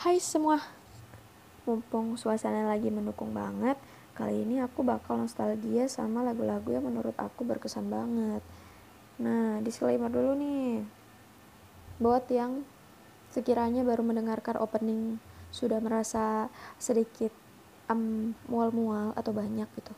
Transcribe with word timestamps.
Hai 0.00 0.16
semua, 0.16 0.56
mumpung 1.68 2.16
suasana 2.16 2.64
lagi 2.64 2.88
mendukung 2.88 3.36
banget, 3.36 3.76
kali 4.16 4.48
ini 4.48 4.56
aku 4.64 4.80
bakal 4.80 5.20
nostalgia 5.20 5.92
sama 5.92 6.24
lagu-lagu 6.24 6.72
yang 6.72 6.88
menurut 6.88 7.12
aku 7.20 7.44
berkesan 7.44 7.84
banget. 7.92 8.40
Nah, 9.20 9.60
disclaimer 9.60 10.08
dulu 10.08 10.40
nih, 10.40 10.88
buat 12.00 12.24
yang 12.32 12.64
sekiranya 13.28 13.84
baru 13.84 14.00
mendengarkan 14.00 14.64
opening 14.64 15.20
sudah 15.52 15.84
merasa 15.84 16.48
sedikit 16.80 17.36
um, 17.92 18.32
mual-mual 18.48 19.12
atau 19.20 19.36
banyak 19.36 19.68
gitu 19.76 19.92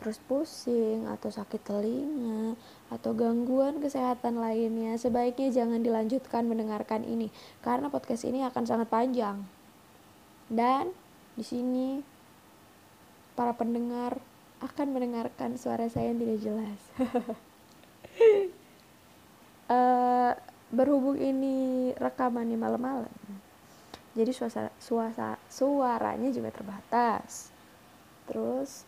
terus 0.00 0.16
pusing 0.16 1.04
atau 1.12 1.28
sakit 1.28 1.60
telinga 1.60 2.56
atau 3.00 3.16
gangguan 3.16 3.80
kesehatan 3.80 4.36
lainnya. 4.36 5.00
Sebaiknya 5.00 5.48
jangan 5.48 5.80
dilanjutkan 5.80 6.44
mendengarkan 6.44 7.02
ini 7.08 7.32
karena 7.64 7.88
podcast 7.88 8.28
ini 8.28 8.44
akan 8.44 8.62
sangat 8.68 8.92
panjang. 8.92 9.40
Dan 10.52 10.92
di 11.34 11.42
sini 11.42 12.04
para 13.32 13.56
pendengar 13.56 14.20
akan 14.60 14.86
mendengarkan 14.92 15.56
suara 15.56 15.88
saya 15.88 16.12
yang 16.12 16.20
tidak 16.20 16.38
jelas. 16.44 16.80
Uh, 19.72 20.36
berhubung 20.76 21.16
ini 21.16 21.90
rekaman 21.96 22.46
di 22.46 22.54
malam-malam 22.54 23.10
jadi 24.10 24.34
suasana, 24.34 24.70
suasana 24.82 25.38
suaranya 25.46 26.34
juga 26.34 26.50
terbatas. 26.50 27.54
Terus 28.26 28.82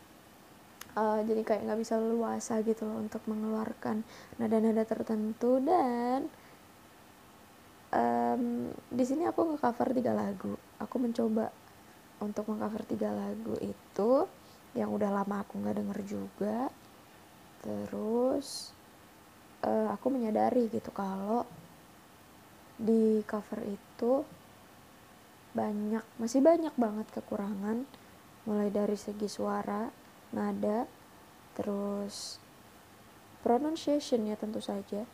uh, 0.97 1.21
jadi 1.25 1.43
kayak 1.45 1.63
nggak 1.69 1.81
bisa 1.81 1.95
leluasa 1.97 2.61
gitu 2.65 2.85
loh 2.85 3.01
untuk 3.01 3.25
mengeluarkan 3.29 4.05
nada-nada 4.37 4.85
tertentu 4.85 5.61
dan 5.63 6.29
um, 7.93 8.73
di 8.89 9.05
sini 9.05 9.29
aku 9.29 9.55
nge-cover 9.55 9.93
tiga 9.93 10.13
lagu. 10.17 10.57
Aku 10.81 10.97
mencoba 10.99 11.53
untuk 12.21 12.49
mengcover 12.49 12.83
tiga 12.89 13.13
lagu 13.13 13.55
itu 13.61 14.27
yang 14.73 14.89
udah 14.93 15.13
lama 15.13 15.45
aku 15.45 15.61
nggak 15.61 15.77
denger 15.79 15.99
juga. 16.05 16.59
Terus 17.63 18.73
uh, 19.63 19.93
aku 19.95 20.07
menyadari 20.11 20.67
gitu 20.73 20.91
kalau 20.91 21.47
di 22.81 23.23
cover 23.29 23.63
itu 23.63 24.27
banyak 25.53 26.03
masih 26.17 26.41
banyak 26.41 26.73
banget 26.81 27.07
kekurangan 27.13 27.85
mulai 28.49 28.73
dari 28.73 28.97
segi 28.97 29.29
suara 29.29 30.02
nada 30.33 30.89
terus 31.53 32.41
pronunciation 33.45 34.25
ya 34.27 34.37
tentu 34.37 34.59
saja. 34.59 35.05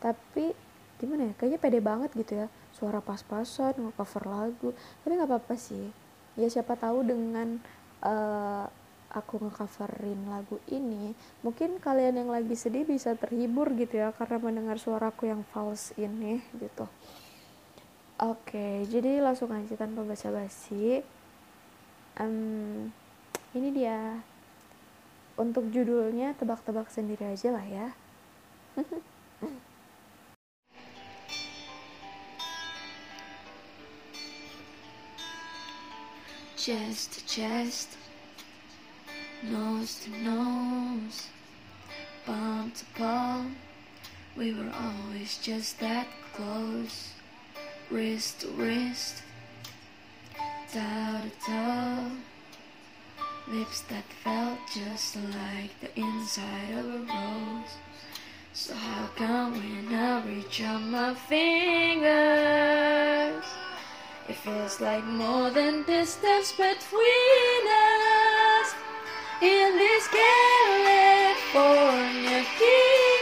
Tapi 0.00 0.54
gimana 0.98 1.30
ya 1.30 1.34
kayaknya 1.38 1.60
pede 1.62 1.78
banget 1.78 2.10
gitu 2.18 2.32
ya 2.42 2.46
suara 2.74 2.98
pas-pasan 2.98 3.76
nge-cover 3.76 4.24
lagu. 4.26 4.68
Tapi 5.04 5.12
nggak 5.14 5.28
apa-apa 5.28 5.54
sih. 5.54 5.92
Ya 6.38 6.46
siapa 6.48 6.78
tahu 6.78 7.02
dengan 7.02 7.58
uh, 8.02 8.66
aku 9.08 9.40
ngecoverin 9.40 10.28
lagu 10.28 10.60
ini 10.68 11.16
mungkin 11.40 11.80
kalian 11.80 12.20
yang 12.20 12.30
lagi 12.30 12.52
sedih 12.52 12.84
bisa 12.84 13.16
terhibur 13.16 13.72
gitu 13.72 14.04
ya 14.04 14.12
karena 14.12 14.36
mendengar 14.36 14.76
suaraku 14.76 15.32
yang 15.32 15.40
false 15.48 15.96
ini 15.96 16.44
gitu. 16.60 16.84
Oke 18.20 18.84
jadi 18.86 19.24
langsung 19.24 19.48
aja 19.50 19.74
tanpa 19.74 20.04
basa-basi. 20.04 21.00
Um, 22.18 22.90
ini 23.54 23.68
dia 23.72 24.20
untuk 25.38 25.70
judulnya 25.70 26.34
tebak-tebak 26.34 26.90
sendiri 26.90 27.32
aja 27.32 27.54
lah 27.54 27.64
ya. 27.64 27.94
Chest 36.58 37.14
to 37.14 37.20
chest 37.24 37.96
nose 39.40 40.04
to 40.04 40.10
nose 40.20 41.30
palm 42.26 42.68
to 42.74 42.84
palm 42.98 43.56
we 44.38 44.52
were 44.52 44.70
always 44.70 45.38
just 45.38 45.80
that 45.80 46.06
close. 46.32 47.12
Wrist 47.90 48.40
to 48.42 48.48
wrist 48.48 49.22
toe 50.72 51.22
to 51.22 51.30
toe 51.46 52.10
Lips 53.50 53.80
that 53.88 54.04
felt 54.22 54.58
just 54.74 55.16
like 55.16 55.70
the 55.80 55.88
inside 55.98 56.70
of 56.76 56.84
a 56.84 56.98
rose. 56.98 57.78
So 58.52 58.74
how 58.74 59.06
come 59.16 59.52
when 59.52 59.94
I 59.94 60.22
reach 60.26 60.60
out 60.60 60.82
my 60.82 61.14
fingers, 61.14 62.04
it 64.28 64.36
feels 64.36 64.82
like 64.82 65.04
more 65.04 65.48
than 65.50 65.82
distance 65.84 66.52
between 66.52 66.76
us 66.76 68.74
in 69.40 69.78
this 69.78 70.08
California 71.54 72.44
king 72.58 73.17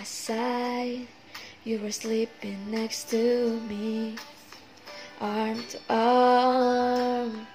by 0.00 0.04
side. 0.04 1.06
You 1.62 1.78
were 1.80 1.92
sleeping 1.92 2.70
next 2.70 3.10
to 3.10 3.60
me, 3.68 4.16
arm 5.20 5.62
to 5.72 5.78
arm, 5.90 7.46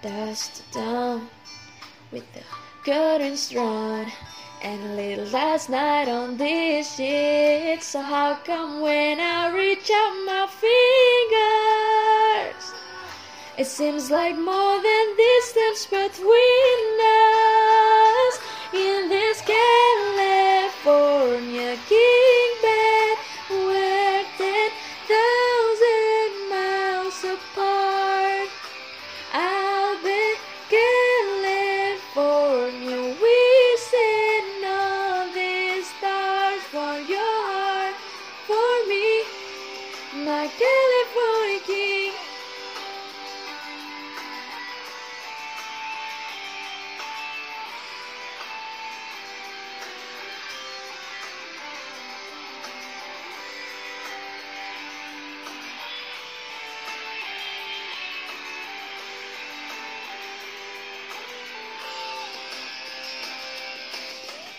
dust 0.00 0.56
to 0.56 0.62
dawn 0.78 1.28
with 2.10 2.24
the 2.32 2.40
curtains 2.86 3.50
drawn 3.50 4.10
and 4.62 4.96
late 4.96 5.30
last 5.30 5.68
night 5.68 6.08
on 6.08 6.38
this 6.38 6.96
shit. 6.96 7.82
So 7.82 8.00
how 8.00 8.36
come 8.46 8.80
when 8.80 9.20
I 9.20 9.54
reach 9.54 9.90
out 9.92 10.14
my 10.24 10.46
fingers, 10.64 12.64
it 13.58 13.66
seems 13.66 14.10
like 14.10 14.38
more 14.38 14.80
than 14.88 15.16
distance 15.16 15.84
between 15.84 16.89
California 40.48 41.99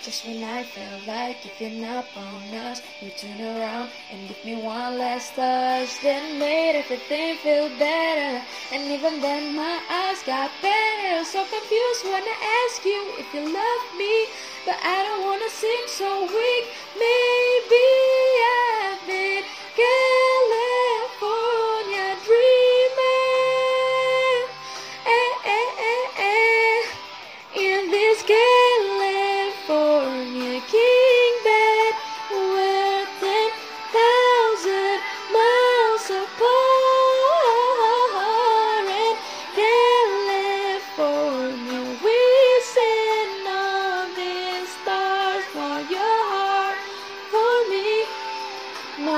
Just 0.03 0.25
when 0.25 0.44
I 0.44 0.63
felt 0.63 1.06
like 1.06 1.38
giving 1.59 1.86
up 1.86 2.07
on 2.18 2.56
us, 2.56 2.81
you 3.01 3.12
turn 3.12 3.39
around 3.39 3.92
and 4.12 4.27
give 4.27 4.44
me 4.44 4.56
one 4.56 4.98
last 4.98 5.36
touch. 5.36 6.01
Then 6.01 6.39
made 6.39 6.74
everything 6.74 7.38
feel 7.38 7.69
better. 7.77 8.44
And 8.74 8.81
even 8.89 9.21
then, 9.21 9.56
my 9.56 9.80
eyes 9.92 10.24
got 10.24 10.50
better. 10.59 11.24
So 11.24 11.45
confused 11.45 12.06
when 12.06 12.24
I 12.24 12.65
ask 12.65 12.83
you 12.83 13.13
if 13.19 13.31
you 13.31 13.42
love 13.42 13.83
me. 13.95 14.25
But 14.65 14.80
I 14.81 15.03
don't 15.06 15.24
wanna 15.24 15.50
seem 15.51 15.88
so 15.88 16.21
weak. 16.21 16.65
Maybe 16.98 17.86
I've 18.57 18.81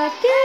What? 0.04 0.43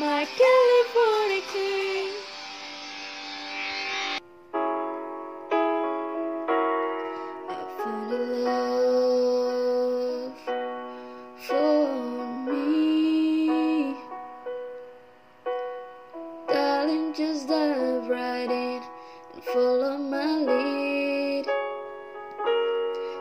My 0.00 0.24
California 0.24 1.42
king. 1.52 2.12
I 7.50 7.50
found 7.76 8.10
a 8.10 8.16
love 8.48 10.38
for 11.36 11.84
me. 12.46 13.94
Darling, 16.48 17.12
just 17.12 17.48
dive 17.48 18.08
right 18.08 18.50
in 18.50 18.82
and 19.34 19.44
follow 19.52 19.98
my 19.98 20.32
lead. 20.48 21.46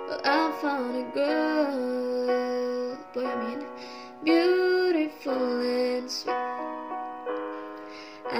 Well, 0.07 0.21
I 0.23 0.51
found 0.61 0.95
a 0.95 1.03
girl, 1.13 2.97
boy, 3.13 3.25
I 3.25 3.35
mean, 3.43 3.65
beautiful 4.23 5.59
and 5.59 6.09
sweet. 6.09 6.38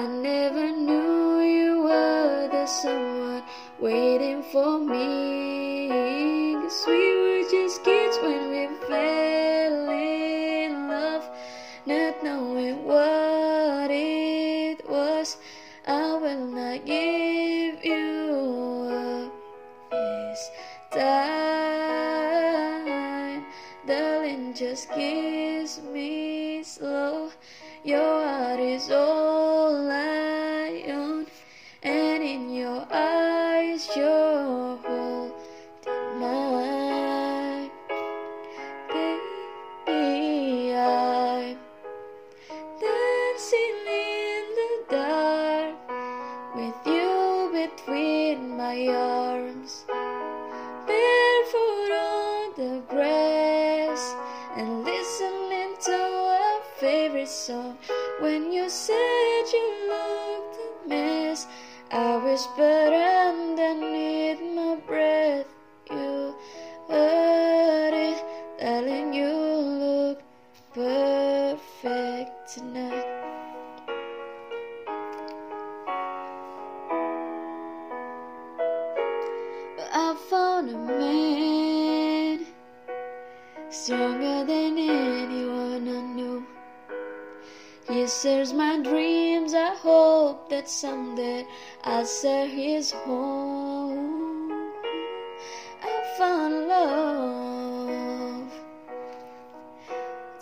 I 0.00 0.06
never 0.06 0.72
knew 0.72 1.40
you 1.42 1.82
were 1.82 2.48
the 2.50 2.64
someone 2.64 3.42
waiting 3.78 4.42
for 4.44 4.78
me. 4.78 6.54
Cause 6.54 6.84
we 6.86 7.20
were 7.20 7.44
just 7.50 7.84
kids 7.84 8.16
when 8.22 8.48
we 8.48 8.62
fell 8.88 9.90
in 9.90 10.88
love, 10.88 11.28
not 11.84 12.24
knowing 12.24 12.82
what 12.86 13.90
it 13.90 14.88
was. 14.88 15.36
I 15.86 16.14
will 16.14 16.46
not 16.46 16.86
give 16.86 17.09
whispered 62.30 62.92
underneath 62.94 64.40
my 64.54 64.76
breath. 64.86 65.59
Shares 88.10 88.52
my 88.52 88.76
dreams. 88.82 89.54
I 89.54 89.74
hope 89.76 90.50
that 90.50 90.68
someday 90.68 91.46
I'll 91.84 92.04
share 92.04 92.48
his 92.48 92.90
home. 92.90 94.50
I 95.80 96.14
found 96.18 96.66
love 96.66 98.52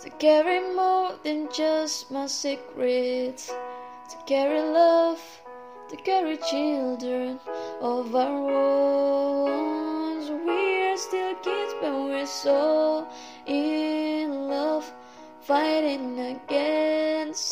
to 0.01 0.09
carry 0.17 0.59
more 0.73 1.13
than 1.23 1.47
just 1.53 2.09
my 2.09 2.25
secrets, 2.25 3.47
to 3.47 4.17
carry 4.25 4.61
love, 4.61 5.21
to 5.89 5.95
carry 5.95 6.37
children 6.37 7.39
of 7.81 8.15
our 8.15 8.51
own. 8.51 10.45
We're 10.45 10.97
still 10.97 11.35
kids, 11.35 11.73
but 11.81 11.93
we're 11.93 12.25
so 12.25 13.07
in 13.45 14.49
love, 14.49 14.91
fighting 15.41 16.19
against 16.19 16.88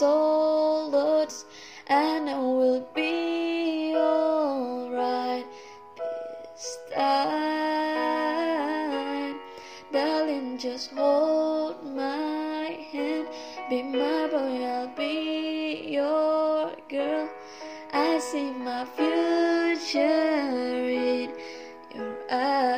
odds. 0.01 1.45
And 1.87 2.29
I 2.29 2.37
will 2.37 2.85
be 2.93 3.93
alright 3.95 5.45
this 5.97 6.77
time. 6.93 8.27
Darling, 9.91 10.57
just 10.57 10.91
hold 10.91 11.83
my 11.95 12.77
hand. 12.91 13.27
Be 13.69 13.83
my 13.83 14.27
boy, 14.27 14.63
I'll 14.65 14.87
be 14.95 15.93
your 15.93 16.71
girl. 16.89 17.29
I 17.93 18.19
see 18.19 18.51
my 18.51 18.85
future 18.95 20.03
in 20.89 21.31
your 21.95 22.15
eyes. 22.29 22.76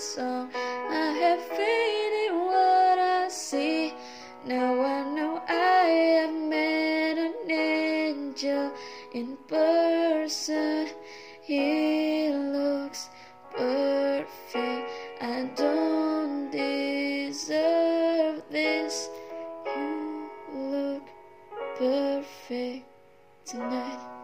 Song. 0.00 0.50
I 0.54 1.16
have 1.20 1.40
faith 1.40 2.28
in 2.28 2.38
what 2.38 2.98
I 2.98 3.28
see. 3.28 3.94
Now 4.44 4.80
I 4.80 5.02
know 5.14 5.42
I 5.48 5.52
have 6.20 6.34
met 6.34 7.18
an 7.18 7.50
angel 7.50 8.72
in 9.14 9.36
person. 9.48 10.88
He 11.42 12.30
looks 12.30 13.08
perfect. 13.56 14.90
I 15.22 15.50
don't 15.56 16.50
deserve 16.50 18.42
this. 18.50 19.08
You 19.64 20.10
look 20.52 21.02
perfect 21.78 22.84
tonight. 23.46 24.15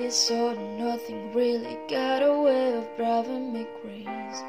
This 0.00 0.30
all 0.30 0.54
nothing 0.78 1.30
really 1.34 1.76
got 1.86 2.22
a 2.22 2.32
way 2.40 2.72
of 2.72 2.88
driving 2.96 3.52
me 3.52 3.66
crazy. 3.82 4.46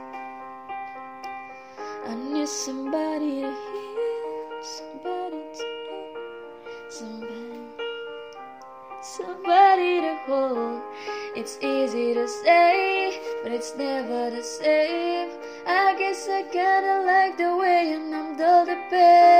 I 2.07 2.15
need 2.15 2.47
somebody 2.47 3.41
to 3.41 3.51
hear, 3.51 4.63
somebody 4.63 5.43
to 5.57 5.65
know, 5.83 6.15
somebody, 6.89 7.59
somebody 9.01 9.99
to 9.99 10.15
hold. 10.25 10.81
It's 11.35 11.57
easy 11.61 12.13
to 12.13 12.29
say, 12.29 13.19
but 13.43 13.51
it's 13.51 13.75
never 13.75 14.29
the 14.29 14.43
same. 14.43 15.31
I 15.67 15.95
guess 15.99 16.29
I 16.29 16.43
kinda 16.43 17.03
like 17.05 17.35
the 17.35 17.57
way 17.57 17.89
you 17.91 17.99
numbed 17.99 18.39
all 18.39 18.65
the 18.65 18.77
pain. 18.89 19.30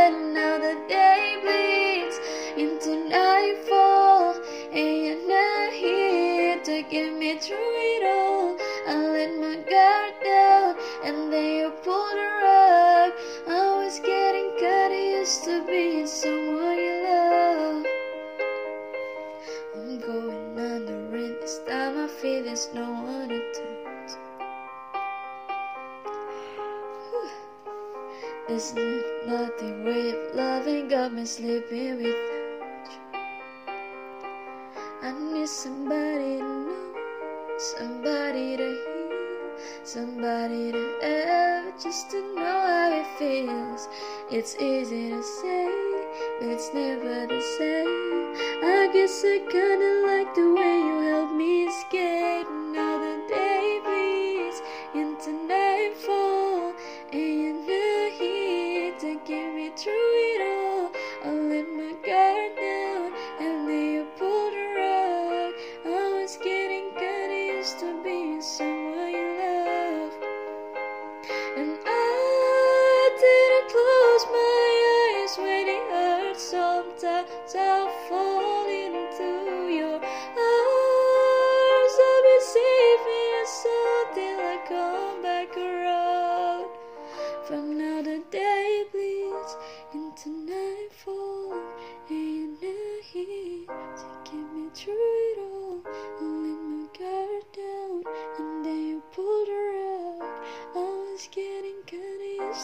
and 21.91 21.99
I 21.99 22.07
feel 22.07 22.43
there's 22.43 22.69
no 22.73 22.89
one 22.89 23.27
to 23.27 23.39
turn 23.53 24.07
to. 24.07 24.17
There's 28.47 28.73
nothing 29.27 29.83
way 29.83 30.11
of 30.11 30.35
loving 30.35 30.87
got 30.87 31.13
me 31.13 31.25
sleeping 31.25 31.97
without 31.97 32.87
you. 32.91 32.99
I 35.03 35.11
need 35.33 35.49
somebody 35.49 36.37
to 36.37 36.43
know, 36.43 36.93
somebody 37.57 38.57
to 38.57 38.69
hear, 38.83 39.57
somebody 39.83 40.71
to 40.71 40.99
ever 41.01 41.73
just 41.77 42.09
to 42.11 42.21
know 42.35 42.59
how 42.69 43.01
it 43.01 43.07
feels. 43.17 43.89
It's 44.31 44.55
easy 44.55 45.09
to 45.09 45.21
say, 45.21 45.67
but 46.39 46.49
it's 46.49 46.73
never 46.73 47.27
the 47.27 47.41
same. 47.57 48.31
I 48.63 48.89
guess 48.93 49.23
I 49.25 49.39
kinda 49.51 49.91
like 50.07 50.33
the 50.35 50.53
way 50.53 50.77
you 50.79 51.00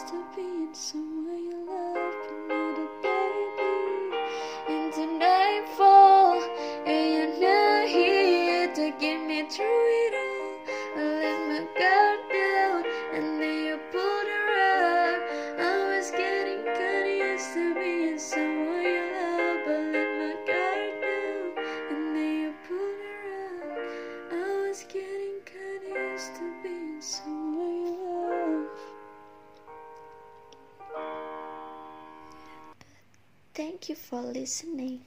to 0.02 0.22
be. 0.36 0.37
for 34.18 34.32
listening. 34.32 35.00